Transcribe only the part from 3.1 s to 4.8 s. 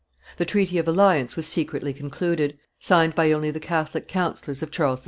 by only the Catholic councillors of